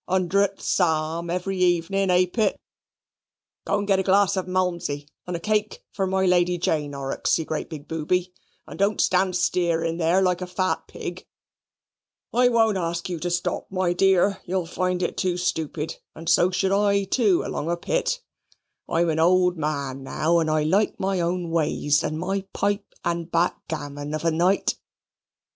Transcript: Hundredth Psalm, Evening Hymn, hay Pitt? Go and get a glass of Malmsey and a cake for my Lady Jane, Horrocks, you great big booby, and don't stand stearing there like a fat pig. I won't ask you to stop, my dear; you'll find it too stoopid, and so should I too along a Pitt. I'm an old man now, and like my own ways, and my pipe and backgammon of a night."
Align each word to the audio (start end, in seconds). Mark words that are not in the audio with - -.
Hundredth 0.07 0.59
Psalm, 0.63 1.29
Evening 1.29 1.83
Hymn, 2.09 2.09
hay 2.09 2.25
Pitt? 2.25 2.59
Go 3.65 3.77
and 3.77 3.85
get 3.87 3.99
a 3.99 4.03
glass 4.03 4.35
of 4.35 4.47
Malmsey 4.47 5.07
and 5.27 5.35
a 5.35 5.39
cake 5.39 5.83
for 5.91 6.07
my 6.07 6.25
Lady 6.25 6.57
Jane, 6.57 6.93
Horrocks, 6.93 7.37
you 7.37 7.45
great 7.45 7.69
big 7.69 7.87
booby, 7.87 8.33
and 8.65 8.79
don't 8.79 8.99
stand 8.99 9.35
stearing 9.35 9.97
there 9.97 10.19
like 10.23 10.41
a 10.41 10.47
fat 10.47 10.87
pig. 10.87 11.27
I 12.33 12.49
won't 12.49 12.79
ask 12.79 13.09
you 13.09 13.19
to 13.19 13.29
stop, 13.29 13.67
my 13.69 13.93
dear; 13.93 14.41
you'll 14.43 14.65
find 14.65 15.03
it 15.03 15.17
too 15.17 15.37
stoopid, 15.37 15.97
and 16.15 16.27
so 16.27 16.49
should 16.49 16.71
I 16.71 17.03
too 17.03 17.43
along 17.45 17.69
a 17.69 17.77
Pitt. 17.77 18.23
I'm 18.89 19.09
an 19.09 19.19
old 19.19 19.55
man 19.55 20.01
now, 20.01 20.39
and 20.39 20.49
like 20.71 20.99
my 20.99 21.19
own 21.19 21.51
ways, 21.51 22.01
and 22.01 22.17
my 22.17 22.41
pipe 22.53 22.95
and 23.05 23.29
backgammon 23.29 24.15
of 24.15 24.25
a 24.25 24.31
night." 24.31 24.79